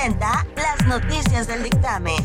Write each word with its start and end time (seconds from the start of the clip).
presenta 0.00 0.46
las 0.56 0.86
noticias 0.86 1.46
del 1.46 1.62
dictamen. 1.62 2.16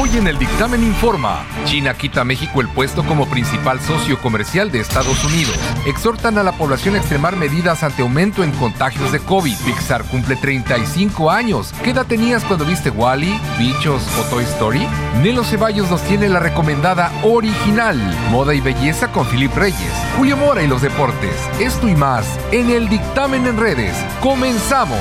Hoy 0.00 0.08
en 0.16 0.26
el 0.26 0.36
dictamen 0.36 0.82
informa, 0.82 1.46
China 1.64 1.94
quita 1.94 2.22
a 2.22 2.24
México 2.24 2.60
el 2.60 2.68
puesto 2.68 3.04
como 3.04 3.28
principal 3.28 3.78
socio 3.78 4.18
comercial 4.20 4.72
de 4.72 4.80
Estados 4.80 5.22
Unidos. 5.22 5.54
Exhortan 5.86 6.38
a 6.38 6.42
la 6.42 6.52
población 6.52 6.96
a 6.96 6.98
extremar 6.98 7.36
medidas 7.36 7.84
ante 7.84 8.02
aumento 8.02 8.42
en 8.42 8.50
contagios 8.52 9.12
de 9.12 9.20
COVID. 9.20 9.56
Pixar 9.58 10.02
cumple 10.04 10.34
35 10.34 11.30
años. 11.30 11.72
¿Qué 11.84 11.90
edad 11.90 12.06
tenías 12.06 12.42
cuando 12.42 12.64
viste 12.64 12.90
Wally, 12.90 13.38
Bichos 13.58 14.02
o 14.18 14.22
Toy 14.30 14.44
Story? 14.44 14.88
Nelo 15.22 15.44
Ceballos 15.44 15.88
nos 15.88 16.02
tiene 16.02 16.28
la 16.28 16.40
recomendada 16.40 17.12
original, 17.22 17.96
Moda 18.30 18.54
y 18.54 18.60
Belleza 18.60 19.12
con 19.12 19.26
Philip 19.26 19.54
Reyes, 19.54 19.92
Julio 20.16 20.36
Mora 20.36 20.62
y 20.62 20.68
los 20.68 20.82
deportes. 20.82 21.36
Esto 21.60 21.86
y 21.86 21.94
más 21.94 22.26
en 22.50 22.70
el 22.70 22.88
dictamen 22.88 23.46
en 23.46 23.58
redes. 23.58 23.94
Comenzamos. 24.20 24.98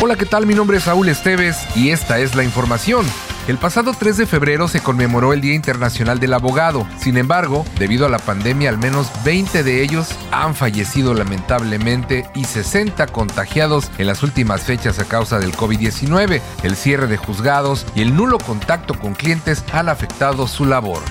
Hola, 0.00 0.16
¿qué 0.16 0.26
tal? 0.26 0.46
Mi 0.46 0.54
nombre 0.54 0.78
es 0.78 0.84
Saúl 0.84 1.08
Esteves 1.08 1.56
y 1.76 1.90
esta 1.90 2.18
es 2.18 2.34
la 2.34 2.42
información. 2.42 3.06
El 3.48 3.58
pasado 3.58 3.92
3 3.96 4.16
de 4.16 4.26
febrero 4.26 4.68
se 4.68 4.80
conmemoró 4.80 5.32
el 5.32 5.40
Día 5.40 5.54
Internacional 5.54 6.20
del 6.20 6.34
Abogado. 6.34 6.86
Sin 6.98 7.16
embargo, 7.16 7.64
debido 7.78 8.06
a 8.06 8.08
la 8.08 8.18
pandemia, 8.18 8.68
al 8.68 8.78
menos 8.78 9.10
20 9.24 9.62
de 9.62 9.82
ellos 9.82 10.08
han 10.30 10.54
fallecido 10.54 11.14
lamentablemente 11.14 12.28
y 12.34 12.44
60 12.44 13.06
contagiados 13.08 13.90
en 13.98 14.06
las 14.06 14.22
últimas 14.22 14.62
fechas 14.62 14.98
a 14.98 15.04
causa 15.04 15.38
del 15.38 15.52
COVID-19. 15.52 16.40
El 16.62 16.76
cierre 16.76 17.06
de 17.06 17.16
juzgados 17.16 17.86
y 17.94 18.02
el 18.02 18.14
nulo 18.16 18.38
contacto 18.38 18.94
con 18.98 19.14
clientes 19.14 19.64
han 19.72 19.88
afectado 19.88 20.46
su 20.46 20.64
labor 20.64 21.02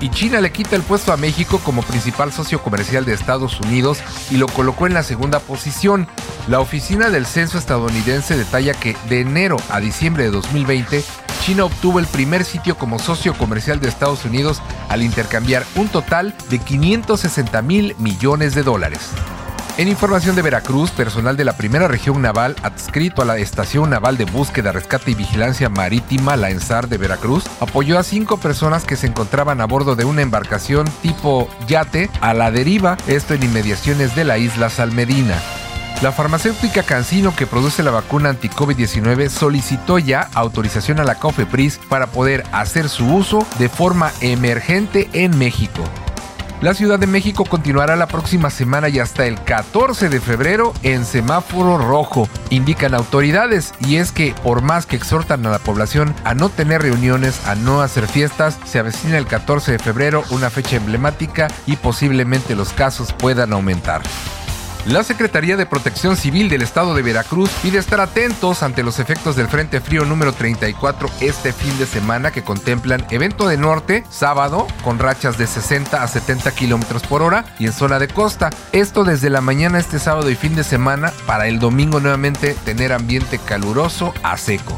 y 0.00 0.10
China 0.10 0.40
le 0.40 0.52
quita 0.52 0.76
el 0.76 0.82
puesto 0.82 1.12
a 1.12 1.16
México 1.16 1.60
como 1.64 1.82
principal 1.82 2.32
socio 2.32 2.62
comercial 2.62 3.04
de 3.04 3.14
Estados 3.14 3.60
Unidos 3.60 3.98
y 4.30 4.36
lo 4.36 4.46
colocó 4.46 4.86
en 4.86 4.94
la 4.94 5.02
segunda 5.02 5.40
posición. 5.40 6.06
La 6.48 6.60
oficina 6.60 7.10
del 7.10 7.26
censo 7.26 7.58
estadounidense 7.58 8.36
detalla 8.36 8.74
que 8.74 8.96
de 9.08 9.20
enero 9.20 9.56
a 9.70 9.80
diciembre 9.80 10.24
de 10.24 10.30
2020, 10.30 11.04
China 11.44 11.64
obtuvo 11.64 11.98
el 11.98 12.06
primer 12.06 12.44
sitio 12.44 12.76
como 12.76 12.98
socio 12.98 13.34
comercial 13.34 13.80
de 13.80 13.88
Estados 13.88 14.24
Unidos 14.24 14.62
al 14.88 15.02
intercambiar 15.02 15.64
un 15.76 15.88
total 15.88 16.34
de 16.48 16.58
560 16.58 17.62
mil 17.62 17.94
millones 17.98 18.54
de 18.54 18.62
dólares. 18.62 19.10
En 19.76 19.88
información 19.88 20.36
de 20.36 20.42
Veracruz, 20.42 20.92
personal 20.92 21.36
de 21.36 21.44
la 21.44 21.56
primera 21.56 21.88
región 21.88 22.22
naval 22.22 22.54
adscrito 22.62 23.22
a 23.22 23.24
la 23.24 23.38
Estación 23.38 23.90
Naval 23.90 24.16
de 24.16 24.24
Búsqueda, 24.24 24.70
Rescate 24.70 25.10
y 25.10 25.14
Vigilancia 25.14 25.68
Marítima, 25.68 26.36
la 26.36 26.50
ENSAR 26.50 26.88
de 26.88 26.96
Veracruz, 26.96 27.44
apoyó 27.58 27.98
a 27.98 28.04
cinco 28.04 28.36
personas 28.36 28.84
que 28.84 28.94
se 28.94 29.08
encontraban 29.08 29.60
a 29.60 29.66
bordo 29.66 29.96
de 29.96 30.04
una 30.04 30.22
embarcación 30.22 30.86
tipo 31.02 31.48
yate 31.66 32.08
a 32.20 32.34
la 32.34 32.52
deriva, 32.52 32.96
esto 33.08 33.34
en 33.34 33.42
inmediaciones 33.42 34.14
de 34.14 34.22
la 34.22 34.38
isla 34.38 34.70
Salmedina. 34.70 35.34
La 36.02 36.12
farmacéutica 36.12 36.84
Cancino 36.84 37.34
que 37.34 37.48
produce 37.48 37.82
la 37.82 37.90
vacuna 37.90 38.28
anti-COVID-19 38.28 39.28
solicitó 39.28 39.98
ya 39.98 40.28
autorización 40.34 41.00
a 41.00 41.04
la 41.04 41.16
COFEPRIS 41.16 41.80
para 41.88 42.06
poder 42.06 42.44
hacer 42.52 42.88
su 42.88 43.12
uso 43.12 43.44
de 43.58 43.68
forma 43.68 44.12
emergente 44.20 45.08
en 45.14 45.36
México. 45.36 45.82
La 46.64 46.72
Ciudad 46.72 46.98
de 46.98 47.06
México 47.06 47.44
continuará 47.44 47.94
la 47.94 48.06
próxima 48.06 48.48
semana 48.48 48.88
y 48.88 48.98
hasta 48.98 49.26
el 49.26 49.38
14 49.44 50.08
de 50.08 50.18
febrero 50.18 50.72
en 50.82 51.04
semáforo 51.04 51.76
rojo, 51.76 52.26
indican 52.48 52.94
autoridades, 52.94 53.74
y 53.80 53.96
es 53.96 54.12
que 54.12 54.34
por 54.42 54.62
más 54.62 54.86
que 54.86 54.96
exhortan 54.96 55.44
a 55.44 55.50
la 55.50 55.58
población 55.58 56.14
a 56.24 56.32
no 56.32 56.48
tener 56.48 56.80
reuniones, 56.80 57.46
a 57.46 57.54
no 57.54 57.82
hacer 57.82 58.08
fiestas, 58.08 58.58
se 58.64 58.78
avecina 58.78 59.18
el 59.18 59.26
14 59.26 59.72
de 59.72 59.78
febrero 59.78 60.24
una 60.30 60.48
fecha 60.48 60.76
emblemática 60.76 61.48
y 61.66 61.76
posiblemente 61.76 62.54
los 62.54 62.72
casos 62.72 63.12
puedan 63.12 63.52
aumentar. 63.52 64.00
La 64.86 65.02
Secretaría 65.02 65.56
de 65.56 65.64
Protección 65.64 66.14
Civil 66.14 66.50
del 66.50 66.60
Estado 66.60 66.94
de 66.94 67.00
Veracruz 67.00 67.48
pide 67.62 67.78
estar 67.78 68.00
atentos 68.00 68.62
ante 68.62 68.82
los 68.82 68.98
efectos 68.98 69.34
del 69.34 69.48
Frente 69.48 69.80
Frío 69.80 70.04
número 70.04 70.34
34 70.34 71.08
este 71.22 71.54
fin 71.54 71.76
de 71.78 71.86
semana 71.86 72.32
que 72.32 72.44
contemplan 72.44 73.06
evento 73.08 73.48
de 73.48 73.56
norte, 73.56 74.04
sábado, 74.10 74.66
con 74.82 74.98
rachas 74.98 75.38
de 75.38 75.46
60 75.46 76.02
a 76.02 76.06
70 76.06 76.50
kilómetros 76.50 77.02
por 77.04 77.22
hora 77.22 77.46
y 77.58 77.64
en 77.64 77.72
zona 77.72 77.98
de 77.98 78.08
costa. 78.08 78.50
Esto 78.72 79.04
desde 79.04 79.30
la 79.30 79.40
mañana 79.40 79.78
este 79.78 79.98
sábado 79.98 80.28
y 80.28 80.34
fin 80.34 80.54
de 80.54 80.64
semana 80.64 81.14
para 81.26 81.48
el 81.48 81.60
domingo 81.60 81.98
nuevamente 81.98 82.54
tener 82.66 82.92
ambiente 82.92 83.38
caluroso 83.38 84.12
a 84.22 84.36
seco. 84.36 84.76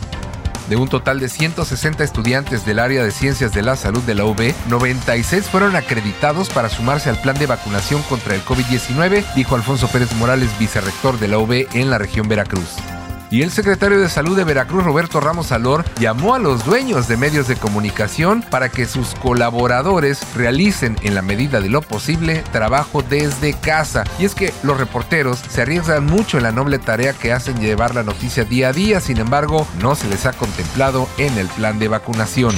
De 0.69 0.77
un 0.77 0.89
total 0.89 1.21
de 1.21 1.29
160 1.29 2.03
estudiantes 2.03 2.67
del 2.67 2.81
área 2.81 3.05
de 3.05 3.13
ciencias 3.13 3.53
de 3.53 3.63
la 3.63 3.77
salud 3.77 4.03
de 4.03 4.15
la 4.15 4.25
UB, 4.25 4.53
96 4.69 5.47
fueron 5.47 5.77
acreditados 5.77 6.49
para 6.51 6.69
sumarse 6.69 7.09
al 7.09 7.21
plan 7.21 7.39
de 7.39 7.47
vacunación 7.47 8.03
contra 8.03 8.35
el 8.35 8.45
COVID-19, 8.45 9.25
dijo 9.35 9.55
Alfonso 9.55 9.89
Pérez 9.89 10.13
Morales, 10.15 10.51
vicerrector 10.59 11.19
de 11.21 11.29
la 11.29 11.39
UB 11.39 11.67
en 11.75 11.91
la 11.91 11.99
región 11.99 12.29
Veracruz. 12.29 12.77
Y 13.31 13.43
el 13.43 13.51
secretario 13.51 13.99
de 13.99 14.09
Salud 14.09 14.37
de 14.37 14.45
Veracruz, 14.45 14.85
Roberto 14.85 15.21
Ramos 15.21 15.51
Alor, 15.51 15.85
llamó 15.99 16.35
a 16.35 16.39
los 16.39 16.65
dueños 16.65 17.09
de 17.09 17.17
medios 17.17 17.49
de 17.49 17.57
comunicación 17.57 18.43
para 18.43 18.69
que 18.69 18.87
sus 18.87 19.15
colaboradores 19.17 20.21
realicen 20.37 20.97
en 21.03 21.15
la 21.15 21.23
medida 21.23 21.61
de 21.61 21.69
lo 21.69 21.83
posible 21.83 22.45
trabajo 22.53 23.03
desde 23.03 23.55
casa. 23.55 24.05
Y 24.19 24.27
es 24.27 24.35
que 24.35 24.53
los 24.63 24.79
reporteros 24.79 25.41
se 25.51 25.63
arriesgan 25.63 26.07
mucho 26.07 26.37
en 26.37 26.45
la 26.45 26.53
noble 26.53 26.79
tarea 26.79 27.15
que 27.15 27.33
hacen 27.33 27.61
llevar 27.61 27.95
la 27.95 28.05
noticia 28.05 28.45
día 28.45 28.69
a 28.69 28.73
día, 28.73 29.01
sin 29.01 29.19
embargo, 29.19 29.67
no 29.83 29.97
se 29.97 30.09
les 30.09 30.25
ha 30.27 30.33
contemplado 30.33 31.09
en 31.19 31.37
el 31.37 31.49
plan 31.49 31.79
de 31.81 31.89
vacunación. 31.89 32.55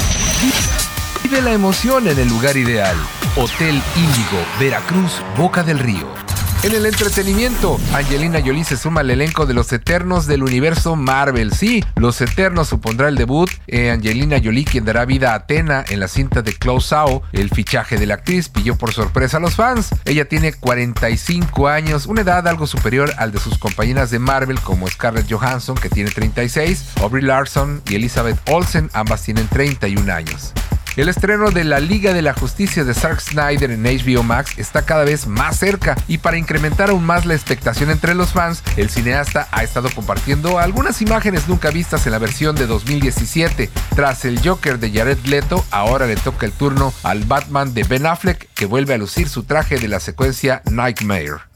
Vive 1.22 1.40
la 1.40 1.52
emoción 1.52 2.08
en 2.08 2.18
el 2.18 2.28
lugar 2.28 2.56
ideal. 2.56 2.96
Hotel 3.36 3.82
Índigo, 3.96 4.44
Veracruz, 4.60 5.22
Boca 5.36 5.62
del 5.62 5.78
Río. 5.78 6.27
En 6.64 6.74
el 6.74 6.86
entretenimiento, 6.86 7.78
Angelina 7.94 8.40
Jolie 8.44 8.64
se 8.64 8.76
suma 8.76 9.02
al 9.02 9.10
elenco 9.12 9.46
de 9.46 9.54
los 9.54 9.72
Eternos 9.72 10.26
del 10.26 10.42
universo 10.42 10.96
Marvel. 10.96 11.52
Sí, 11.52 11.84
Los 11.94 12.20
Eternos 12.20 12.66
supondrá 12.66 13.08
el 13.08 13.14
debut. 13.14 13.48
Eh, 13.68 13.92
Angelina 13.92 14.40
Jolie, 14.42 14.64
quien 14.64 14.84
dará 14.84 15.04
vida 15.04 15.32
a 15.32 15.36
Atena 15.36 15.84
en 15.88 16.00
la 16.00 16.08
cinta 16.08 16.42
de 16.42 16.52
Close 16.52 16.92
Out. 16.96 17.22
El 17.32 17.50
fichaje 17.50 17.96
de 17.96 18.06
la 18.06 18.14
actriz 18.14 18.48
pilló 18.48 18.76
por 18.76 18.92
sorpresa 18.92 19.36
a 19.36 19.40
los 19.40 19.54
fans. 19.54 19.90
Ella 20.04 20.28
tiene 20.28 20.52
45 20.52 21.68
años, 21.68 22.06
una 22.06 22.22
edad 22.22 22.48
algo 22.48 22.66
superior 22.66 23.12
al 23.18 23.30
de 23.30 23.38
sus 23.38 23.56
compañeras 23.56 24.10
de 24.10 24.18
Marvel 24.18 24.58
como 24.60 24.88
Scarlett 24.88 25.32
Johansson, 25.32 25.76
que 25.76 25.88
tiene 25.88 26.10
36, 26.10 26.86
Aubrey 27.00 27.22
Larson 27.22 27.82
y 27.88 27.94
Elizabeth 27.94 28.36
Olsen, 28.50 28.90
ambas 28.94 29.22
tienen 29.22 29.46
31 29.46 30.12
años. 30.12 30.52
El 30.98 31.08
estreno 31.08 31.52
de 31.52 31.62
la 31.62 31.78
Liga 31.78 32.12
de 32.12 32.22
la 32.22 32.34
Justicia 32.34 32.82
de 32.82 32.92
Zack 32.92 33.20
Snyder 33.20 33.70
en 33.70 33.84
HBO 33.84 34.24
Max 34.24 34.58
está 34.58 34.84
cada 34.84 35.04
vez 35.04 35.28
más 35.28 35.56
cerca 35.56 35.94
y 36.08 36.18
para 36.18 36.38
incrementar 36.38 36.90
aún 36.90 37.04
más 37.04 37.24
la 37.24 37.34
expectación 37.34 37.90
entre 37.90 38.16
los 38.16 38.30
fans, 38.30 38.64
el 38.76 38.90
cineasta 38.90 39.46
ha 39.52 39.62
estado 39.62 39.90
compartiendo 39.94 40.58
algunas 40.58 41.00
imágenes 41.00 41.46
nunca 41.46 41.70
vistas 41.70 42.04
en 42.06 42.10
la 42.10 42.18
versión 42.18 42.56
de 42.56 42.66
2017. 42.66 43.70
Tras 43.94 44.24
el 44.24 44.40
Joker 44.44 44.80
de 44.80 44.90
Jared 44.90 45.18
Leto, 45.26 45.64
ahora 45.70 46.08
le 46.08 46.16
toca 46.16 46.46
el 46.46 46.52
turno 46.52 46.92
al 47.04 47.22
Batman 47.22 47.74
de 47.74 47.84
Ben 47.84 48.04
Affleck 48.04 48.48
que 48.54 48.66
vuelve 48.66 48.94
a 48.94 48.98
lucir 48.98 49.28
su 49.28 49.44
traje 49.44 49.78
de 49.78 49.86
la 49.86 50.00
secuencia 50.00 50.62
Nightmare. 50.68 51.47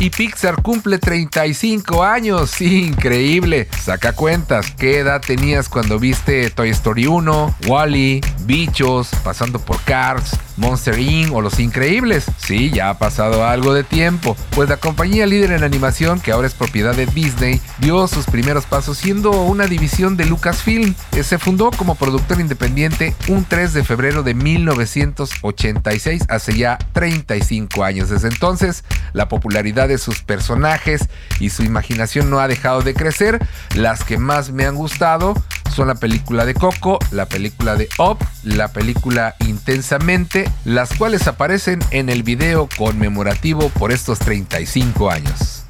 Y 0.00 0.10
Pixar 0.10 0.60
cumple 0.62 0.98
35 0.98 2.02
años. 2.02 2.60
Increíble. 2.60 3.68
Saca 3.82 4.12
cuentas. 4.12 4.72
¿Qué 4.72 4.98
edad 4.98 5.20
tenías 5.20 5.68
cuando 5.68 5.98
viste 5.98 6.50
Toy 6.50 6.70
Story 6.70 7.06
1, 7.06 7.56
Wally, 7.66 8.20
Bichos, 8.40 9.10
pasando 9.22 9.58
por 9.58 9.80
Cars, 9.82 10.36
Monster 10.56 10.98
Inc. 10.98 11.32
o 11.32 11.40
Los 11.40 11.60
Increíbles? 11.60 12.24
Sí, 12.38 12.70
ya 12.70 12.90
ha 12.90 12.98
pasado 12.98 13.46
algo 13.46 13.72
de 13.72 13.84
tiempo. 13.84 14.36
Pues 14.50 14.68
la 14.68 14.76
compañía 14.76 15.26
líder 15.26 15.52
en 15.52 15.64
animación, 15.64 16.20
que 16.20 16.32
ahora 16.32 16.46
es 16.46 16.54
propiedad 16.54 16.94
de 16.94 17.06
Disney, 17.06 17.60
dio 17.78 18.06
sus 18.08 18.26
primeros 18.26 18.66
pasos 18.66 18.98
siendo 18.98 19.30
una 19.30 19.66
división 19.66 20.16
de 20.16 20.26
Lucasfilm. 20.26 20.94
Se 21.22 21.38
fundó 21.38 21.70
como 21.70 21.94
productor 21.94 22.40
independiente 22.40 23.14
un 23.28 23.44
3 23.44 23.72
de 23.72 23.84
febrero 23.84 24.22
de 24.22 24.34
1986, 24.34 26.24
hace 26.28 26.56
ya 26.56 26.78
35 26.92 27.84
años. 27.84 28.10
Desde 28.10 28.28
entonces, 28.28 28.84
la 29.12 29.28
popularidad 29.28 29.88
de 29.88 29.93
sus 29.98 30.22
personajes 30.22 31.08
y 31.40 31.50
su 31.50 31.62
imaginación 31.62 32.30
no 32.30 32.40
ha 32.40 32.48
dejado 32.48 32.82
de 32.82 32.94
crecer. 32.94 33.44
Las 33.74 34.04
que 34.04 34.18
más 34.18 34.50
me 34.50 34.66
han 34.66 34.74
gustado 34.74 35.34
son 35.74 35.88
la 35.88 35.96
película 35.96 36.44
de 36.44 36.54
Coco, 36.54 36.98
la 37.10 37.26
película 37.26 37.74
de 37.76 37.88
Up, 37.98 38.18
la 38.44 38.68
película 38.68 39.34
Intensamente, 39.40 40.50
las 40.64 40.94
cuales 40.94 41.26
aparecen 41.26 41.80
en 41.90 42.08
el 42.08 42.22
video 42.22 42.68
conmemorativo 42.76 43.68
por 43.70 43.90
estos 43.92 44.18
35 44.20 45.10
años. 45.10 45.64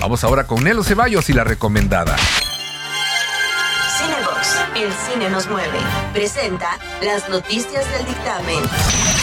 Vamos 0.00 0.24
ahora 0.24 0.44
con 0.46 0.64
Nelo 0.64 0.82
Ceballos 0.82 1.28
y 1.30 1.32
la 1.32 1.44
recomendada. 1.44 2.16
Cinebox, 3.98 4.56
el 4.76 4.92
cine 4.92 5.30
nos 5.30 5.48
mueve, 5.48 5.78
presenta 6.12 6.78
las 7.02 7.28
noticias 7.28 7.84
del 7.92 8.06
dictamen. 8.06 9.19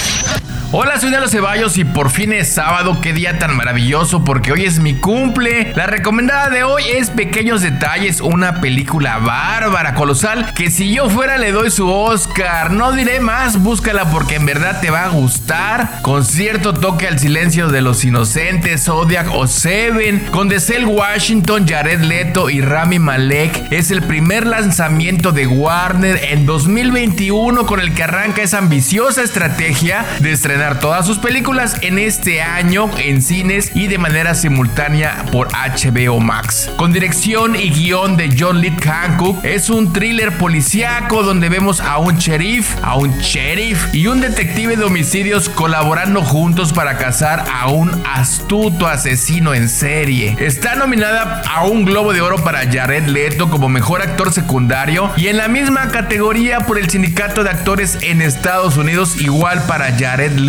Hola, 0.74 1.00
soy 1.00 1.12
Nelo 1.12 1.30
Ceballos 1.30 1.78
y 1.78 1.86
por 1.86 2.10
fin 2.10 2.34
es 2.34 2.50
sábado, 2.50 3.00
qué 3.00 3.14
día 3.14 3.40
tan 3.40 3.56
maravilloso 3.56 4.26
porque 4.26 4.52
hoy 4.52 4.66
es 4.66 4.80
mi 4.80 4.96
cumple. 4.96 5.72
La 5.78 5.88
recomendada 5.88 6.50
de 6.50 6.64
hoy 6.64 6.84
es 6.94 7.10
Pequeños 7.10 7.62
Detalles, 7.62 8.20
una 8.20 8.60
película 8.60 9.18
bárbara, 9.18 9.94
colosal, 9.94 10.54
que 10.54 10.70
si 10.70 10.94
yo 10.94 11.10
fuera 11.10 11.38
le 11.38 11.54
doy 11.54 11.72
su 11.72 11.90
Oscar. 11.90 12.72
No 12.72 12.92
diré 12.92 13.22
más, 13.22 13.64
búscala 13.64 14.12
porque 14.12 14.36
en 14.36 14.46
verdad 14.46 14.82
te 14.82 14.90
va 14.90 15.06
a 15.06 15.08
gustar. 15.08 16.02
Con 16.02 16.26
cierto 16.26 16.74
toque 16.74 17.08
al 17.08 17.18
silencio 17.18 17.70
de 17.70 17.80
los 17.80 18.04
inocentes, 18.04 18.84
Zodiac 18.84 19.30
o 19.32 19.48
Seven, 19.48 20.28
con 20.32 20.50
Denzel 20.50 20.84
Washington, 20.84 21.66
Jared 21.66 22.02
Leto 22.02 22.50
y 22.50 22.60
Rami 22.60 23.00
Malek, 23.00 23.72
es 23.72 23.90
el 23.90 24.04
primer 24.04 24.46
lanzamiento 24.46 25.32
de 25.32 25.48
Warner 25.48 26.26
en 26.26 26.46
2021 26.46 27.66
con 27.66 27.80
el 27.80 27.94
que 27.94 28.04
arranca 28.04 28.42
esa 28.42 28.58
ambiciosa 28.58 29.24
estrategia 29.24 30.06
de 30.20 30.34
estrenar 30.34 30.57
todas 30.58 31.06
sus 31.06 31.20
películas 31.20 31.78
en 31.82 32.00
este 32.00 32.42
año 32.42 32.90
en 32.98 33.22
cines 33.22 33.72
y 33.76 33.88
de 33.88 34.00
manera 34.00 34.34
simultánea 34.34 35.24
por 35.32 35.50
HBO 35.50 36.20
Max. 36.20 36.72
Con 36.78 36.92
dirección 36.92 37.56
y 37.56 37.70
guion 37.70 38.18
de 38.18 38.36
John 38.38 38.60
Lee 38.60 38.76
Hancock, 38.84 39.46
es 39.46 39.70
un 39.70 39.94
thriller 39.94 40.36
policíaco 40.38 41.22
donde 41.22 41.50
vemos 41.50 41.80
a 41.80 42.00
un 42.00 42.18
sheriff, 42.18 42.76
a 42.82 42.96
un 42.96 43.20
sheriff 43.20 43.94
y 43.94 44.08
un 44.08 44.20
detective 44.20 44.76
de 44.76 44.84
homicidios 44.84 45.48
colaborando 45.48 46.24
juntos 46.24 46.74
para 46.74 46.98
cazar 46.98 47.46
a 47.54 47.68
un 47.68 47.92
astuto 48.08 48.88
asesino 48.88 49.54
en 49.54 49.70
serie. 49.70 50.36
Está 50.40 50.74
nominada 50.74 51.44
a 51.48 51.66
un 51.66 51.86
Globo 51.86 52.14
de 52.14 52.22
Oro 52.22 52.44
para 52.44 52.70
Jared 52.72 53.06
Leto 53.06 53.52
como 53.52 53.70
mejor 53.70 54.02
actor 54.02 54.34
secundario 54.34 55.12
y 55.18 55.28
en 55.28 55.38
la 55.38 55.50
misma 55.50 55.90
categoría 55.90 56.62
por 56.62 56.80
el 56.80 56.90
Sindicato 56.90 57.44
de 57.44 57.52
Actores 57.52 58.00
en 58.02 58.24
Estados 58.24 58.76
Unidos 58.76 59.22
igual 59.22 59.62
para 59.68 59.96
Jared 59.96 60.32
Leto 60.32 60.47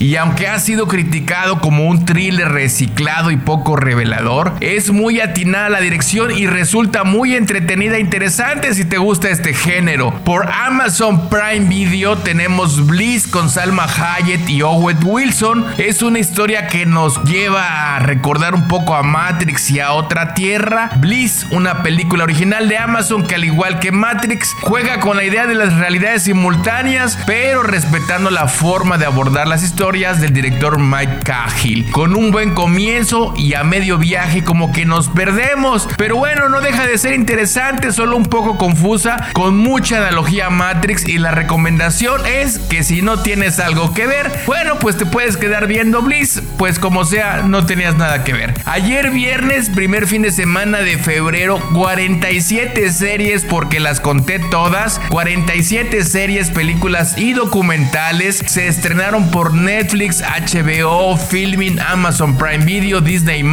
y 0.00 0.16
aunque 0.16 0.48
ha 0.48 0.58
sido 0.58 0.88
criticado 0.88 1.60
como 1.60 1.86
un 1.86 2.04
thriller 2.04 2.48
reciclado 2.48 3.30
y 3.30 3.36
poco 3.36 3.76
revelador, 3.76 4.54
es 4.60 4.90
muy 4.90 5.20
atinada 5.20 5.68
la 5.68 5.80
dirección 5.80 6.36
y 6.36 6.48
resulta 6.48 7.04
muy 7.04 7.36
entretenida 7.36 7.96
e 7.96 8.00
interesante 8.00 8.74
si 8.74 8.84
te 8.84 8.98
gusta 8.98 9.30
este 9.30 9.54
género. 9.54 10.12
Por 10.24 10.50
Amazon 10.50 11.28
Prime 11.28 11.68
Video 11.68 12.16
tenemos 12.18 12.86
Bliss 12.88 13.28
con 13.28 13.48
Salma 13.48 13.84
Hayek 13.84 14.48
y 14.48 14.62
Owen 14.62 14.98
Wilson. 15.04 15.64
Es 15.78 16.02
una 16.02 16.18
historia 16.18 16.66
que 16.66 16.84
nos 16.84 17.22
lleva 17.22 17.94
a 17.94 18.00
recordar 18.00 18.52
un 18.52 18.66
poco 18.66 18.96
a 18.96 19.04
Matrix 19.04 19.70
y 19.70 19.78
a 19.78 19.92
otra 19.92 20.34
tierra. 20.34 20.90
Bliss, 20.96 21.46
una 21.52 21.84
película 21.84 22.24
original 22.24 22.68
de 22.68 22.78
Amazon 22.78 23.24
que 23.24 23.36
al 23.36 23.44
igual 23.44 23.78
que 23.78 23.92
Matrix 23.92 24.56
juega 24.62 24.98
con 24.98 25.16
la 25.16 25.22
idea 25.22 25.46
de 25.46 25.54
las 25.54 25.72
realidades 25.74 26.24
simultáneas, 26.24 27.16
pero 27.26 27.62
respetando 27.62 28.30
la 28.30 28.48
forma 28.48 28.98
de 28.98 29.06
abordar 29.06 29.35
las 29.44 29.62
historias 29.62 30.20
del 30.20 30.32
director 30.32 30.78
Mike 30.78 31.18
Cahill. 31.24 31.90
Con 31.90 32.16
un 32.16 32.30
buen 32.30 32.54
comienzo 32.54 33.34
y 33.36 33.54
a 33.54 33.64
medio 33.64 33.98
viaje 33.98 34.44
como 34.44 34.72
que 34.72 34.86
nos 34.86 35.08
perdemos. 35.08 35.88
Pero 35.98 36.16
bueno, 36.16 36.48
no 36.48 36.60
deja 36.60 36.86
de 36.86 36.96
ser 36.96 37.12
interesante, 37.12 37.92
solo 37.92 38.16
un 38.16 38.24
poco 38.24 38.56
confusa, 38.56 39.28
con 39.34 39.58
mucha 39.58 39.98
analogía 39.98 40.46
a 40.46 40.50
Matrix 40.50 41.06
y 41.06 41.18
la 41.18 41.32
recomendación 41.32 42.24
es 42.26 42.58
que 42.58 42.82
si 42.82 43.02
no 43.02 43.20
tienes 43.22 43.58
algo 43.58 43.92
que 43.92 44.06
ver, 44.06 44.30
bueno, 44.46 44.78
pues 44.78 44.96
te 44.96 45.04
puedes 45.06 45.36
quedar 45.36 45.66
viendo 45.66 46.02
Bliss, 46.02 46.42
pues 46.56 46.78
como 46.78 47.04
sea, 47.04 47.42
no 47.42 47.66
tenías 47.66 47.96
nada 47.96 48.24
que 48.24 48.32
ver. 48.32 48.54
Ayer 48.64 49.10
viernes, 49.10 49.68
primer 49.70 50.06
fin 50.06 50.22
de 50.22 50.30
semana 50.30 50.78
de 50.78 50.96
febrero, 50.96 51.60
47 51.74 52.90
series 52.92 53.44
porque 53.44 53.80
las 53.80 54.00
conté 54.00 54.38
todas, 54.38 55.00
47 55.08 56.04
series, 56.04 56.50
películas 56.50 57.18
y 57.18 57.32
documentales 57.32 58.42
se 58.46 58.68
estrenaron 58.68 59.25
por 59.30 59.54
Netflix, 59.54 60.22
HBO, 60.22 61.16
Filming, 61.16 61.80
Amazon 61.80 62.36
Prime 62.36 62.64
Video, 62.64 63.00
Disney 63.00 63.44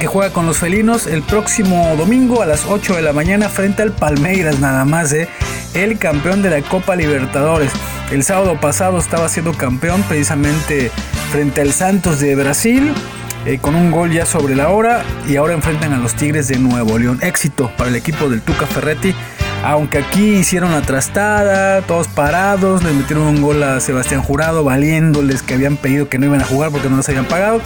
que 0.00 0.06
juega 0.06 0.32
con 0.32 0.46
los 0.46 0.58
felinos 0.58 1.06
el 1.06 1.22
próximo 1.22 1.94
domingo 1.96 2.42
a 2.42 2.46
las 2.46 2.64
8 2.66 2.96
de 2.96 3.02
la 3.02 3.12
mañana 3.12 3.48
frente 3.48 3.82
al 3.82 3.92
Palmeiras 3.92 4.58
nada 4.58 4.86
más, 4.86 5.12
¿eh? 5.12 5.28
el 5.74 5.98
campeón 5.98 6.42
de 6.42 6.50
la 6.50 6.62
Copa 6.62 6.96
Libertadores. 6.96 7.70
El 8.10 8.24
sábado 8.24 8.58
pasado 8.58 8.98
estaba 8.98 9.28
siendo 9.28 9.52
campeón 9.52 10.02
precisamente 10.04 10.90
frente 11.30 11.60
al 11.60 11.72
Santos 11.72 12.18
de 12.18 12.34
Brasil 12.34 12.92
eh, 13.46 13.58
con 13.58 13.74
un 13.74 13.90
gol 13.90 14.12
ya 14.12 14.26
sobre 14.26 14.54
la 14.54 14.68
hora 14.68 15.02
y 15.28 15.36
ahora 15.36 15.54
enfrentan 15.54 15.92
a 15.92 15.98
los 15.98 16.14
Tigres 16.14 16.48
de 16.48 16.58
Nuevo 16.58 16.98
León. 16.98 17.18
Éxito 17.22 17.70
para 17.76 17.90
el 17.90 17.96
equipo 17.96 18.28
del 18.28 18.42
Tuca 18.42 18.66
Ferretti. 18.66 19.14
Aunque 19.62 19.98
aquí 19.98 20.36
hicieron 20.36 20.72
la 20.72 20.82
trastada, 20.82 21.82
todos 21.82 22.08
parados, 22.08 22.82
les 22.82 22.94
metieron 22.94 23.26
un 23.26 23.42
gol 23.42 23.62
a 23.62 23.80
Sebastián 23.80 24.22
Jurado, 24.22 24.64
valiéndoles 24.64 25.42
que 25.42 25.54
habían 25.54 25.76
pedido 25.76 26.08
que 26.08 26.18
no 26.18 26.26
iban 26.26 26.40
a 26.40 26.44
jugar 26.44 26.70
porque 26.70 26.88
no 26.88 26.96
los 26.96 27.08
habían 27.08 27.26
pagado. 27.26 27.60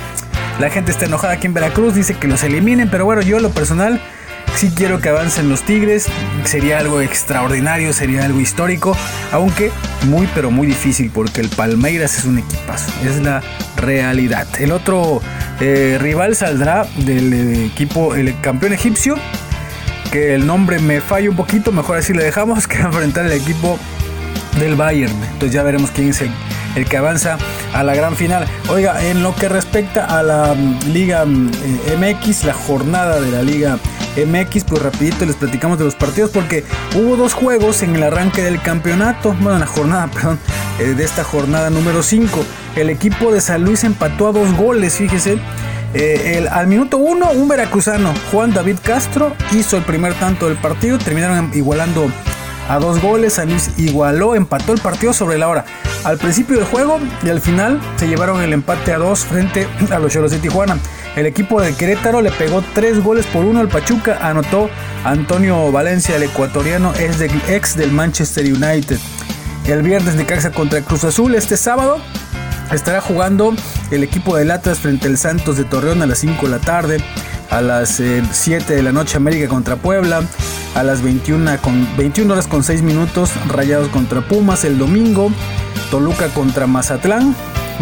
La 0.59 0.71
gente 0.71 0.91
está 0.93 1.07
enojada 1.07 1.35
aquí 1.35 1.47
en 1.47 1.55
Veracruz, 1.55 1.95
dice 1.95 2.15
que 2.15 2.29
los 2.29 2.43
eliminen, 2.43 2.89
pero 2.89 3.05
bueno, 3.05 3.23
yo 3.23 3.39
lo 3.41 3.51
personal 3.51 4.01
sí 4.57 4.73
quiero 4.75 5.01
que 5.01 5.09
avancen 5.09 5.49
los 5.49 5.63
Tigres, 5.63 6.07
sería 6.45 6.79
algo 6.79 7.01
extraordinario, 7.01 7.93
sería 7.93 8.25
algo 8.25 8.41
histórico, 8.41 8.97
aunque 9.33 9.71
muy 10.07 10.29
pero 10.35 10.51
muy 10.51 10.67
difícil 10.67 11.11
porque 11.13 11.41
el 11.41 11.49
Palmeiras 11.49 12.19
es 12.19 12.25
un 12.25 12.39
equipazo, 12.39 12.93
es 13.05 13.21
la 13.21 13.43
realidad. 13.77 14.47
El 14.59 14.73
otro 14.73 15.21
eh, 15.61 15.99
rival 16.01 16.37
saldrá 16.37 16.87
del 16.99 17.67
equipo, 17.67 18.15
el 18.15 18.39
campeón 18.41 18.73
egipcio, 18.73 19.17
que 20.11 20.35
el 20.35 20.47
nombre 20.47 20.79
me 20.79 21.01
falla 21.01 21.31
un 21.31 21.37
poquito, 21.37 21.73
mejor 21.73 21.99
así 21.99 22.13
le 22.13 22.25
dejamos, 22.25 22.67
que 22.69 22.79
va 22.79 22.85
a 22.85 22.87
enfrentar 22.87 23.27
el 23.27 23.33
equipo 23.33 23.79
del 24.59 24.77
Bayern. 24.77 25.15
Entonces 25.33 25.53
ya 25.53 25.63
veremos 25.63 25.91
quién 25.91 26.11
es 26.11 26.23
el, 26.23 26.85
que 26.87 26.97
avanza 26.97 27.39
a 27.73 27.83
la 27.83 27.95
gran 27.95 28.17
final. 28.17 28.47
Oiga, 28.69 29.05
en 29.05 29.23
lo 29.23 29.35
que 29.35 29.49
respecta 29.49 30.05
a 30.05 30.23
la 30.23 30.55
mm, 30.55 30.93
Liga 30.93 31.25
mm, 31.25 31.51
eh, 31.89 32.15
MX, 32.21 32.45
la 32.45 32.55
jornada 32.55 33.21
de 33.21 33.31
la 33.31 33.43
Liga 33.43 33.79
MX, 33.94 33.94
pues 34.67 34.83
rapidito 34.83 35.25
les 35.27 35.37
platicamos 35.37 35.79
de 35.79 35.85
los 35.85 35.95
partidos 35.95 36.31
porque 36.31 36.65
hubo 36.95 37.17
dos 37.17 37.35
juegos 37.35 37.83
en 37.83 37.97
el 37.97 38.03
arranque 38.03 38.43
del 38.43 38.61
campeonato, 38.63 39.35
bueno, 39.41 39.59
la 39.59 39.67
jornada, 39.67 40.07
perdón, 40.13 40.39
eh, 40.79 40.95
de 40.95 41.05
esta 41.05 41.25
jornada 41.25 41.71
número 41.71 42.03
5. 42.03 42.45
El 42.77 42.91
equipo 42.91 43.33
de 43.33 43.41
San 43.41 43.65
Luis 43.65 43.85
empató 43.85 44.29
a 44.29 44.33
dos 44.33 44.53
goles, 44.55 44.97
fíjese. 44.97 45.39
Eh, 45.95 46.49
al 46.51 46.67
minuto 46.67 46.97
uno, 46.97 47.31
un 47.31 47.47
veracruzano, 47.47 48.13
Juan 48.33 48.53
David 48.53 48.79
Castro, 48.83 49.33
hizo 49.53 49.77
el 49.77 49.85
primer 49.85 50.15
tanto 50.15 50.49
del 50.49 50.57
partido. 50.57 50.99
Terminaron 50.99 51.51
igualando 51.55 52.11
a 52.69 52.79
dos 52.79 53.01
goles. 53.01 53.35
San 53.35 53.49
Luis 53.49 53.71
igualó, 53.77 54.35
empató 54.35 54.73
el 54.73 54.81
partido 54.81 55.13
sobre 55.13 55.39
la 55.39 55.49
hora. 55.49 55.65
Al 56.05 56.19
principio 56.19 56.57
del 56.57 56.67
juego 56.67 56.99
y 57.23 57.31
al 57.31 57.41
final 57.41 57.81
se 57.97 58.09
llevaron 58.09 58.43
el 58.43 58.53
empate 58.53 58.93
a 58.93 58.99
dos 58.99 59.21
frente 59.25 59.69
a 59.91 59.99
los 59.99 60.13
Cholos 60.13 60.33
de 60.33 60.39
Tijuana. 60.39 60.79
El 61.17 61.27
equipo 61.27 61.61
de 61.61 61.75
Querétaro 61.75 62.21
le 62.23 62.33
pegó 62.33 62.63
tres 62.75 63.03
goles 63.03 63.25
por 63.27 63.45
uno 63.45 63.61
al 63.61 63.69
Pachuca. 63.69 64.19
Anotó 64.21 64.69
Antonio 65.05 65.71
Valencia, 65.71 66.17
el 66.17 66.25
ecuatoriano, 66.25 66.93
es 66.95 67.21
de, 67.21 67.31
ex 67.49 67.77
del 67.77 67.93
Manchester 67.93 68.45
United. 68.45 68.99
El 69.67 69.83
viernes 69.83 70.17
de 70.17 70.27
Caxa 70.27 70.51
contra 70.51 70.81
Cruz 70.83 71.05
Azul. 71.05 71.37
Este 71.37 71.57
sábado 71.57 71.99
estará 72.73 73.01
jugando 73.01 73.55
el 73.93 74.03
equipo 74.03 74.37
de 74.37 74.45
Latas 74.45 74.81
frente 74.81 75.07
al 75.07 75.17
Santos 75.17 75.57
de 75.57 75.65
Torreón 75.65 76.03
a 76.03 76.07
las 76.07 76.19
5 76.19 76.47
de 76.47 76.51
la 76.51 76.59
tarde. 76.59 76.99
A 77.51 77.61
las 77.61 78.03
7 78.33 78.73
eh, 78.73 78.77
de 78.77 78.83
la 78.83 78.91
noche 78.91 79.17
América 79.17 79.47
contra 79.49 79.77
Puebla. 79.77 80.23
A 80.75 80.83
las 80.83 81.01
21, 81.03 81.59
con, 81.63 81.97
21 81.97 82.33
horas 82.33 82.49
con 82.49 82.65
6 82.65 82.83
minutos 82.83 83.31
Rayados 83.47 83.89
contra 83.89 84.21
Pumas 84.21 84.65
el 84.65 84.79
domingo. 84.79 85.31
Toluca 85.93 86.27
contra 86.29 86.67
Mazatlán. 86.67 87.37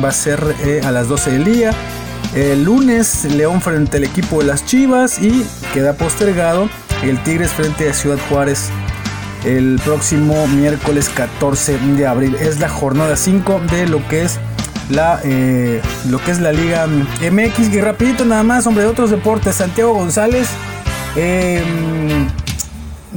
Va 0.04 0.10
a 0.10 0.12
ser 0.12 0.54
eh, 0.64 0.82
a 0.84 0.90
las 0.90 1.08
12 1.08 1.30
del 1.30 1.44
día. 1.44 1.72
El 2.34 2.64
lunes 2.64 3.24
León 3.26 3.60
frente 3.60 3.98
al 3.98 4.04
equipo 4.04 4.38
de 4.38 4.46
las 4.46 4.64
Chivas 4.64 5.18
y 5.20 5.44
queda 5.74 5.92
postergado 5.92 6.68
el 7.02 7.22
Tigres 7.22 7.50
frente 7.50 7.90
a 7.90 7.92
Ciudad 7.92 8.18
Juárez 8.30 8.70
el 9.44 9.78
próximo 9.84 10.46
miércoles 10.48 11.10
14 11.10 11.76
de 11.78 12.06
abril. 12.06 12.34
Es 12.36 12.58
la 12.58 12.70
jornada 12.70 13.16
5 13.16 13.60
de 13.70 13.86
lo 13.86 14.06
que 14.08 14.22
es 14.22 14.38
la 14.88 15.20
eh, 15.24 15.82
lo 16.08 16.22
que 16.22 16.30
es 16.30 16.40
la 16.40 16.52
Liga 16.52 16.86
MX. 16.86 17.68
Y 17.72 17.80
rapidito 17.80 18.24
nada 18.24 18.42
más, 18.42 18.66
hombre, 18.66 18.84
de 18.84 18.90
otros 18.90 19.10
deportes. 19.10 19.56
Santiago 19.56 19.92
González 19.92 20.48
em, 21.16 22.28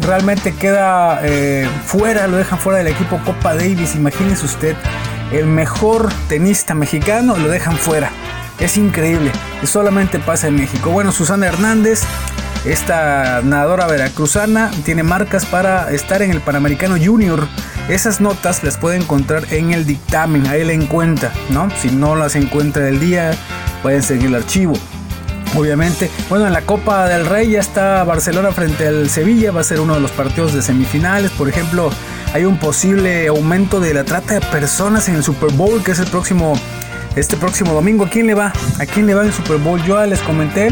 realmente 0.02 0.54
queda 0.54 1.22
eh, 1.24 1.70
fuera, 1.86 2.28
lo 2.28 2.36
dejan 2.38 2.60
fuera 2.60 2.80
del 2.80 2.88
equipo 2.88 3.20
Copa 3.24 3.56
Davis. 3.56 3.96
Imagínese 3.96 4.46
usted, 4.46 4.76
el 5.32 5.46
mejor 5.46 6.12
tenista 6.28 6.74
mexicano 6.74 7.38
lo 7.38 7.48
dejan 7.48 7.78
fuera. 7.78 8.12
Es 8.60 8.78
increíble, 8.78 9.32
solamente 9.64 10.18
pasa 10.20 10.48
en 10.48 10.56
México. 10.56 10.90
Bueno, 10.90 11.12
Susana 11.12 11.48
Hernández, 11.48 12.04
esta 12.64 13.42
nadadora 13.44 13.86
veracruzana, 13.88 14.72
tiene 14.86 15.04
marcas 15.04 15.46
para 15.46 15.92
estar 15.92 16.22
en 16.22 16.32
el 16.32 16.40
Panamericano 16.40 16.96
Junior. 17.04 17.48
Esas 17.90 18.22
notas 18.22 18.64
las 18.64 18.78
puede 18.78 18.98
encontrar 18.98 19.46
en 19.52 19.74
el 19.74 19.86
dictamen, 19.86 20.48
ahí 20.48 20.64
la 20.64 20.74
encuentra, 20.74 21.32
¿no? 21.50 21.70
Si 21.82 21.92
no 21.92 22.16
las 22.16 22.36
encuentra 22.36 22.88
el 22.88 23.00
día, 23.00 23.32
pueden 23.84 24.02
seguir 24.02 24.28
el 24.28 24.36
archivo. 24.36 24.74
Obviamente, 25.56 26.10
bueno, 26.30 26.48
en 26.48 26.54
la 26.54 26.62
Copa 26.62 27.08
del 27.08 27.26
Rey 27.26 27.52
ya 27.52 27.60
está 27.60 28.04
Barcelona 28.04 28.52
frente 28.52 28.88
al 28.88 29.10
Sevilla, 29.10 29.52
va 29.52 29.62
a 29.62 29.64
ser 29.64 29.80
uno 29.80 29.94
de 29.94 30.02
los 30.02 30.12
partidos 30.12 30.54
de 30.54 30.62
semifinales. 30.62 31.32
Por 31.32 31.48
ejemplo, 31.48 31.92
hay 32.34 32.46
un 32.46 32.58
posible 32.58 33.28
aumento 33.28 33.80
de 33.80 33.94
la 33.94 34.04
trata 34.04 34.34
de 34.34 34.42
personas 34.42 35.08
en 35.08 35.16
el 35.16 35.24
Super 35.24 35.52
Bowl, 35.52 35.84
que 35.84 35.92
es 35.92 36.00
el 36.00 36.08
próximo 36.08 36.60
este 37.16 37.38
próximo 37.38 37.74
domingo. 37.74 38.06
¿A 38.06 38.10
quién 38.10 38.28
le 38.28 38.34
va? 38.34 38.54
¿A 38.80 38.86
quién 38.86 39.08
le 39.08 39.14
va 39.14 39.24
el 39.24 39.34
Super 39.34 39.58
Bowl? 39.58 39.82
Yo 39.84 40.04
les 40.06 40.20
comenté 40.22 40.70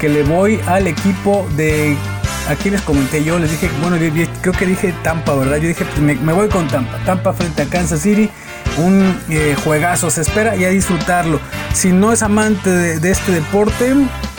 que 0.00 0.08
le 0.08 0.22
voy 0.22 0.60
al 0.66 0.86
equipo 0.86 1.46
de... 1.56 1.96
¿A 2.48 2.56
quién 2.56 2.74
les 2.74 2.82
comenté 2.82 3.22
yo? 3.22 3.38
Les 3.38 3.50
dije, 3.50 3.70
bueno, 3.80 3.96
creo 4.40 4.52
que 4.52 4.66
dije 4.66 4.92
Tampa, 5.04 5.34
¿verdad? 5.34 5.58
Yo 5.58 5.68
dije, 5.68 5.84
pues 5.84 6.00
me, 6.00 6.32
voy 6.32 6.48
con 6.48 6.66
Tampa. 6.66 6.98
Tampa 7.04 7.32
frente 7.32 7.62
a 7.62 7.66
Kansas 7.66 8.00
City. 8.00 8.28
Un 8.78 9.16
eh, 9.28 9.54
juegazo, 9.62 10.10
se 10.10 10.22
espera 10.22 10.56
y 10.56 10.64
a 10.64 10.70
disfrutarlo. 10.70 11.38
Si 11.72 11.92
no 11.92 12.12
es 12.12 12.22
amante 12.22 12.70
de, 12.70 13.10
este 13.10 13.32
deporte, 13.32 13.94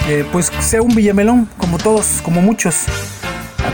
eh, 0.09 0.25
pues 0.31 0.51
sea 0.59 0.81
un 0.81 0.93
villamelón, 0.93 1.47
como 1.57 1.77
todos, 1.77 2.19
como 2.23 2.41
muchos 2.41 2.85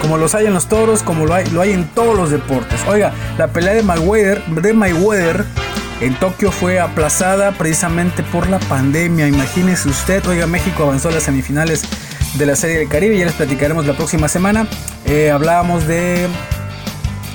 como 0.01 0.17
los 0.17 0.33
hay 0.33 0.45
en 0.45 0.53
los 0.53 0.67
toros, 0.67 1.03
como 1.03 1.25
lo 1.25 1.33
hay, 1.33 1.45
lo 1.47 1.61
hay 1.61 1.71
en 1.71 1.85
todos 1.89 2.15
los 2.15 2.31
deportes. 2.31 2.79
Oiga, 2.88 3.11
la 3.38 3.47
pelea 3.47 3.73
de 3.73 3.83
Mayweather, 3.83 4.45
de 4.45 4.73
Mayweather 4.73 5.45
en 6.01 6.15
Tokio 6.15 6.51
fue 6.51 6.79
aplazada 6.79 7.51
precisamente 7.51 8.24
por 8.24 8.50
la 8.50 8.60
pandemia. 8.60 9.27
Imagínese 9.27 9.89
usted, 9.89 10.25
oiga, 10.27 10.48
México 10.48 10.84
avanzó 10.84 11.10
a 11.10 11.12
las 11.12 11.24
semifinales 11.24 11.84
de 12.36 12.46
la 12.46 12.56
Serie 12.56 12.77
del 12.79 12.88
Caribe, 12.88 13.18
ya 13.18 13.25
les 13.25 13.34
platicaremos 13.34 13.86
la 13.86 13.94
próxima 13.94 14.27
semana. 14.27 14.68
Eh, 15.06 15.32
hablábamos 15.32 15.88
de 15.88 16.27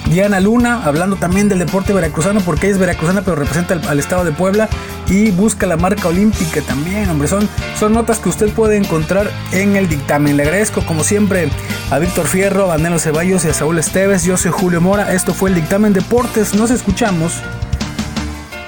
Diana 0.06 0.40
Luna, 0.40 0.82
hablando 0.84 1.16
también 1.16 1.48
del 1.48 1.58
deporte 1.58 1.92
veracruzano, 1.92 2.40
porque 2.40 2.66
ella 2.66 2.74
es 2.74 2.80
veracruzana, 2.80 3.22
pero 3.22 3.36
representa 3.36 3.74
al, 3.74 3.98
estado 3.98 4.24
de 4.24 4.32
Puebla 4.32 4.68
y 5.08 5.30
busca 5.30 5.66
la 5.66 5.76
marca 5.76 6.08
olímpica 6.08 6.62
también, 6.62 7.10
hombre. 7.10 7.28
Son, 7.28 7.48
son 7.78 7.92
notas 7.92 8.18
que 8.18 8.28
usted 8.28 8.50
puede 8.50 8.76
encontrar 8.76 9.30
en 9.52 9.76
el 9.76 9.88
dictamen. 9.88 10.36
Le 10.36 10.44
agradezco, 10.44 10.86
como 10.86 11.04
siempre, 11.04 11.48
a 11.90 11.98
Víctor 11.98 12.26
Fierro, 12.26 12.72
a 12.72 12.78
Nelo 12.78 12.98
Ceballos 12.98 13.44
y 13.44 13.48
a 13.48 13.54
Saúl 13.54 13.78
Esteves. 13.78 14.24
Yo 14.24 14.36
soy 14.36 14.52
Julio 14.52 14.80
Mora. 14.80 15.12
Esto 15.12 15.34
fue 15.34 15.50
el 15.50 15.56
dictamen 15.56 15.92
Deportes. 15.92 16.54
Nos 16.54 16.70
escuchamos 16.70 17.42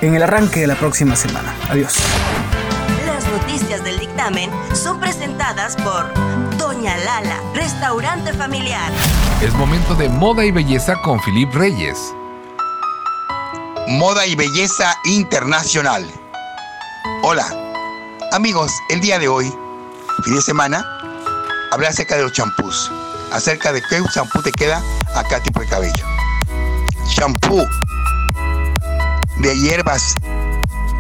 en 0.01 0.15
el 0.15 0.23
arranque 0.23 0.61
de 0.61 0.67
la 0.67 0.77
próxima 0.77 1.17
semana. 1.17 1.55
Adiós. 1.71 1.95
Las 3.07 3.27
noticias 3.29 3.83
del 3.85 3.99
dictamen 3.99 4.51
son 4.75 5.01
presentadas 5.01 5.77
por 5.77 6.13
Doña 6.59 6.97
Lala, 6.99 7.41
restaurante 7.55 8.33
familiar. 8.33 8.93
Es 9.43 9.53
momento 9.55 9.95
de 9.95 10.09
moda 10.09 10.45
y 10.45 10.51
belleza 10.51 10.97
con 11.03 11.21
Filip 11.21 11.55
Reyes. 11.55 12.15
Moda 13.89 14.27
y 14.27 14.35
belleza 14.35 14.97
internacional. 15.05 16.11
Hola, 17.23 17.47
amigos, 18.33 18.73
el 18.91 19.01
día 19.01 19.19
de 19.19 19.29
hoy, 19.29 19.53
fin 20.25 20.35
de 20.35 20.43
semana, 20.43 20.85
hablar 21.71 21.91
acerca 21.91 22.17
de 22.17 22.23
los 22.23 22.33
champús, 22.33 22.91
acerca 23.33 23.73
de 23.73 23.81
qué 23.83 24.03
champú 24.13 24.43
te 24.43 24.53
queda 24.53 24.83
a 25.15 25.23
cada 25.23 25.43
tipo 25.43 25.61
de 25.61 25.69
cabello. 25.69 26.05
Champú 27.15 27.65
de 29.39 29.59
hierbas 29.59 30.15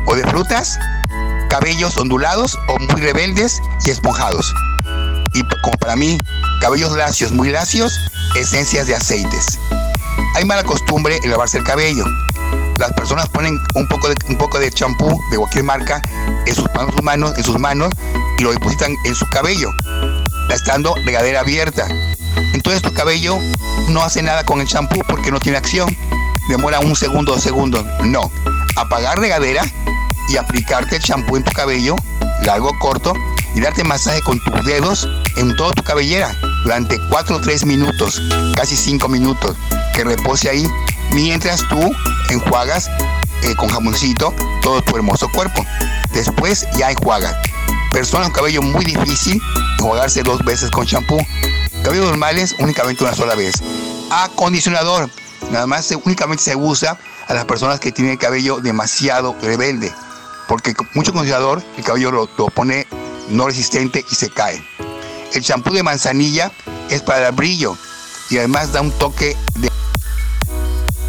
o 0.06 0.14
de 0.14 0.24
frutas, 0.24 0.78
cabellos 1.48 1.96
ondulados 1.96 2.58
o 2.68 2.78
muy 2.78 3.00
rebeldes 3.00 3.60
y 3.84 3.90
esponjados. 3.90 4.54
Y 5.34 5.42
como 5.62 5.76
para 5.78 5.96
mí, 5.96 6.18
cabellos 6.60 6.96
lacios, 6.96 7.32
muy 7.32 7.50
lacios, 7.50 7.92
esencias 8.34 8.86
de 8.86 8.94
aceites. 8.94 9.58
Hay 10.34 10.44
mala 10.44 10.64
costumbre 10.64 11.18
en 11.22 11.30
lavarse 11.30 11.58
el 11.58 11.64
cabello. 11.64 12.04
Las 12.78 12.92
personas 12.92 13.28
ponen 13.28 13.58
un 13.74 13.88
poco 13.88 14.08
de 14.08 14.16
un 14.28 14.36
poco 14.36 14.58
de 14.58 14.70
champú 14.70 15.20
de 15.30 15.38
cualquier 15.38 15.64
marca 15.64 16.02
en 16.46 16.54
sus 16.54 16.68
manos, 17.02 17.36
en 17.36 17.44
sus 17.44 17.58
manos 17.58 17.90
y 18.38 18.42
lo 18.42 18.52
depositan 18.52 18.94
en 19.04 19.14
su 19.14 19.26
cabello, 19.30 19.70
estando 20.50 20.94
regadera 21.04 21.40
abierta. 21.40 21.86
Entonces 22.52 22.82
tu 22.82 22.92
cabello 22.92 23.38
no 23.88 24.02
hace 24.02 24.22
nada 24.22 24.44
con 24.44 24.60
el 24.60 24.66
champú 24.66 25.00
porque 25.08 25.30
no 25.30 25.40
tiene 25.40 25.58
acción 25.58 25.88
demora 26.48 26.80
un 26.80 26.96
segundo 26.96 27.32
dos 27.32 27.42
segundos. 27.42 27.84
No. 28.02 28.30
Apagar 28.76 29.18
regadera 29.18 29.64
y 30.28 30.36
aplicarte 30.36 30.96
el 30.96 31.02
champú 31.02 31.36
en 31.36 31.44
tu 31.44 31.52
cabello, 31.52 31.96
largo 32.42 32.70
corto, 32.78 33.14
y 33.54 33.60
darte 33.60 33.84
masaje 33.84 34.20
con 34.20 34.38
tus 34.40 34.64
dedos 34.64 35.08
en 35.36 35.56
toda 35.56 35.72
tu 35.72 35.82
cabellera 35.82 36.36
durante 36.62 37.00
4 37.08 37.36
o 37.36 37.40
3 37.40 37.64
minutos, 37.64 38.20
casi 38.54 38.76
5 38.76 39.08
minutos, 39.08 39.56
que 39.94 40.04
repose 40.04 40.50
ahí 40.50 40.66
mientras 41.12 41.66
tú 41.68 41.80
enjuagas 42.28 42.90
eh, 43.42 43.54
con 43.56 43.68
jamoncito 43.68 44.34
todo 44.60 44.82
tu 44.82 44.96
hermoso 44.96 45.28
cuerpo. 45.30 45.64
Después 46.12 46.66
ya 46.76 46.90
enjuagas. 46.90 47.34
Personas 47.92 48.28
con 48.28 48.36
cabello 48.36 48.60
muy 48.60 48.84
difícil, 48.84 49.40
enjuagarse 49.78 50.22
dos 50.22 50.44
veces 50.44 50.70
con 50.70 50.86
champú. 50.86 51.16
Cabellos 51.82 52.06
normales 52.06 52.54
únicamente 52.58 53.04
una 53.04 53.14
sola 53.14 53.34
vez. 53.34 53.62
Acondicionador 54.10 55.08
Nada 55.50 55.66
más 55.66 55.90
únicamente 56.04 56.42
se 56.42 56.56
usa 56.56 56.98
a 57.28 57.34
las 57.34 57.44
personas 57.44 57.80
que 57.80 57.92
tienen 57.92 58.12
el 58.12 58.18
cabello 58.18 58.58
demasiado 58.58 59.36
rebelde, 59.42 59.92
porque 60.48 60.74
mucho 60.94 61.12
condicionador 61.12 61.62
el 61.76 61.84
cabello 61.84 62.10
lo, 62.10 62.26
pone 62.50 62.86
no 63.28 63.46
resistente 63.46 64.04
y 64.10 64.14
se 64.14 64.30
cae. 64.30 64.64
El 65.32 65.42
champú 65.42 65.72
de 65.72 65.82
manzanilla 65.82 66.50
es 66.90 67.02
para 67.02 67.28
el 67.28 67.34
brillo 67.34 67.76
y 68.30 68.38
además 68.38 68.72
da 68.72 68.80
un 68.80 68.92
toque 68.92 69.36
de... 69.56 69.70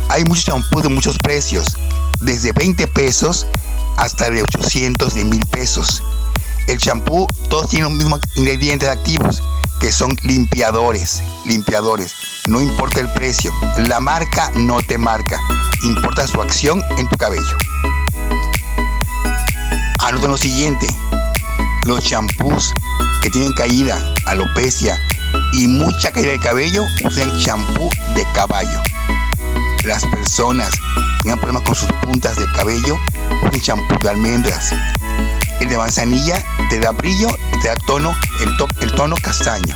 Hay 0.10 0.24
muchos 0.25 0.46
champús 0.46 0.84
de 0.84 0.89
muchos 0.89 1.17
precios, 1.20 1.77
desde 2.22 2.51
20 2.51 2.88
pesos 2.88 3.46
hasta 3.98 4.29
de 4.29 4.44
800 4.44 5.13
de 5.13 5.25
1000 5.25 5.46
pesos. 5.48 6.03
El 6.67 6.77
champú, 6.77 7.27
todos 7.50 7.70
tienen 7.70 7.89
los 7.89 7.98
mismos 7.98 8.20
ingredientes 8.36 8.89
activos, 8.89 9.41
que 9.79 9.91
son 9.91 10.15
limpiadores, 10.24 11.22
limpiadores. 11.46 12.13
No 12.48 12.62
importa 12.62 13.00
el 13.00 13.10
precio, 13.13 13.53
la 13.77 14.00
marca 14.00 14.51
no 14.55 14.81
te 14.81 14.98
marca, 14.98 15.39
importa 15.84 16.27
su 16.27 16.41
acción 16.41 16.84
en 16.98 17.07
tu 17.07 17.17
cabello. 17.17 17.57
Anota 20.00 20.27
lo 20.27 20.38
siguiente, 20.38 20.88
los 21.86 22.03
champús 22.03 22.74
que 23.22 23.29
tienen 23.29 23.53
caída, 23.53 24.13
alopecia 24.25 25.00
y 25.53 25.67
mucha 25.67 26.12
caída 26.12 26.31
de 26.31 26.39
cabello 26.39 26.84
usan 27.03 27.38
champú 27.39 27.89
de 28.15 28.25
caballo. 28.34 28.81
Las 29.84 30.05
personas 30.05 30.72
que 30.72 31.24
tengan 31.24 31.39
problemas 31.39 31.63
con 31.63 31.75
sus 31.75 31.91
puntas 32.03 32.36
de 32.38 32.46
cabello 32.53 32.98
usan 33.43 33.62
champú 33.62 33.96
de 34.01 34.10
almendras. 34.10 34.74
El 35.60 35.69
de 35.69 35.77
manzanilla 35.77 36.43
te 36.69 36.79
da 36.79 36.91
brillo 36.91 37.29
te 37.62 37.67
da 37.69 37.75
tono, 37.86 38.15
el, 38.41 38.95
tono 38.95 39.15
castaño. 39.21 39.74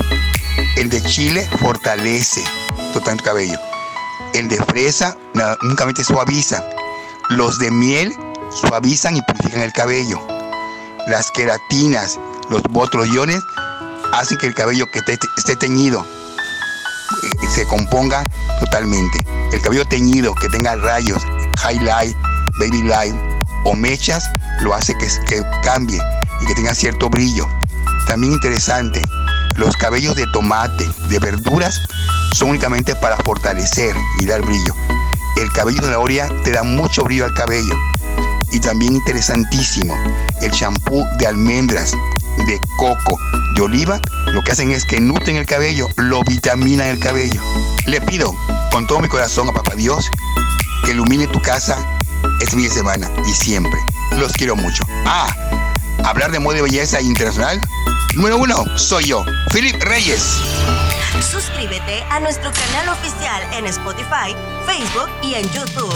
El 0.75 0.89
de 0.89 1.01
chile 1.03 1.47
fortalece 1.59 2.43
totalmente 2.93 3.11
el 3.11 3.21
cabello. 3.21 3.59
El 4.33 4.47
de 4.49 4.57
fresa 4.65 5.17
únicamente 5.63 6.03
suaviza. 6.03 6.63
Los 7.29 7.59
de 7.59 7.71
miel 7.71 8.13
suavizan 8.49 9.17
y 9.17 9.21
purifican 9.21 9.61
el 9.61 9.73
cabello. 9.73 10.19
Las 11.07 11.31
queratinas, 11.31 12.19
los 12.49 12.61
botrollones 12.63 13.41
hacen 14.13 14.37
que 14.37 14.47
el 14.47 14.53
cabello 14.53 14.85
que 14.91 14.99
esté 15.37 15.55
teñido 15.55 16.05
eh, 17.23 17.47
se 17.49 17.65
componga 17.65 18.29
totalmente. 18.59 19.25
El 19.51 19.61
cabello 19.61 19.85
teñido 19.85 20.35
que 20.35 20.49
tenga 20.49 20.75
rayos, 20.75 21.23
highlight, 21.67 22.15
baby 22.59 22.83
light 22.83 23.15
o 23.63 23.73
mechas, 23.73 24.29
lo 24.61 24.73
hace 24.73 24.95
que 24.97 25.43
cambie 25.63 26.01
y 26.41 26.45
que 26.45 26.55
tenga 26.55 26.73
cierto 26.73 27.09
brillo. 27.09 27.47
También 28.07 28.33
interesante, 28.33 29.01
los 29.55 29.75
cabellos 29.77 30.15
de 30.15 30.25
tomate, 30.27 30.89
de 31.09 31.19
verduras, 31.19 31.79
son 32.33 32.49
únicamente 32.49 32.95
para 32.95 33.17
fortalecer 33.17 33.95
y 34.19 34.25
dar 34.25 34.41
brillo. 34.41 34.75
El 35.37 35.51
cabello 35.51 35.81
de 35.81 35.87
zanahoria 35.87 36.29
te 36.43 36.51
da 36.51 36.63
mucho 36.63 37.03
brillo 37.03 37.25
al 37.25 37.33
cabello. 37.33 37.75
Y 38.51 38.59
también 38.59 38.93
interesantísimo, 38.93 39.95
el 40.41 40.51
champú 40.51 41.05
de 41.17 41.27
almendras, 41.27 41.93
de 42.45 42.59
coco, 42.77 43.17
de 43.55 43.61
oliva, 43.61 43.99
lo 44.27 44.43
que 44.43 44.51
hacen 44.51 44.71
es 44.71 44.85
que 44.85 44.99
nutren 44.99 45.37
el 45.37 45.45
cabello, 45.45 45.87
lo 45.97 46.23
vitaminan 46.23 46.87
el 46.87 46.99
cabello. 46.99 47.41
Le 47.85 48.01
pido 48.01 48.35
con 48.71 48.87
todo 48.87 48.99
mi 48.99 49.07
corazón 49.07 49.47
a 49.49 49.53
Papá 49.53 49.75
Dios 49.75 50.09
que 50.83 50.91
ilumine 50.91 51.27
tu 51.27 51.41
casa 51.41 51.77
este 52.41 52.55
fin 52.55 52.63
de 52.63 52.69
semana 52.69 53.09
y 53.27 53.31
siempre. 53.31 53.79
Los 54.17 54.33
quiero 54.33 54.55
mucho. 54.55 54.83
Ah, 55.05 55.27
hablar 56.05 56.31
de 56.31 56.39
moda 56.39 56.59
y 56.59 56.61
belleza 56.61 57.01
internacional. 57.01 57.59
Número 58.15 58.37
uno, 58.37 58.77
soy 58.77 59.05
yo, 59.05 59.25
Philip 59.51 59.81
Reyes. 59.83 60.41
Suscríbete 61.21 62.03
a 62.09 62.19
nuestro 62.19 62.51
canal 62.51 62.89
oficial 62.89 63.43
en 63.53 63.67
Spotify, 63.67 64.35
Facebook 64.65 65.09
y 65.21 65.35
en 65.35 65.47
YouTube. 65.51 65.93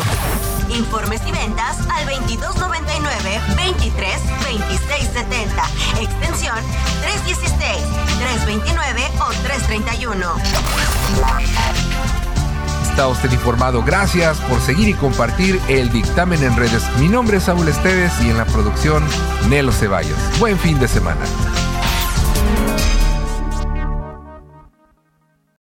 Informes 0.70 1.22
y 1.26 1.32
ventas 1.32 1.80
al 1.90 2.06
2299 2.06 3.42
23 3.56 4.22
26 4.44 5.10
70, 5.14 5.64
extensión 6.02 6.56
316, 7.02 7.84
329 8.20 9.02
o 9.20 9.32
331. 9.44 10.36
Está 12.96 13.10
usted 13.10 13.30
informado. 13.34 13.84
Gracias 13.84 14.40
por 14.40 14.62
seguir 14.62 14.88
y 14.88 14.94
compartir 14.94 15.60
el 15.68 15.92
dictamen 15.92 16.42
en 16.42 16.56
redes. 16.56 16.82
Mi 16.98 17.10
nombre 17.10 17.36
es 17.36 17.44
Saúl 17.44 17.68
Esteves 17.68 18.14
y 18.22 18.30
en 18.30 18.38
la 18.38 18.46
producción 18.46 19.04
Nelo 19.50 19.74
Ceballos. 19.74 20.18
Buen 20.40 20.58
fin 20.58 20.80
de 20.80 20.88
semana. 20.88 21.20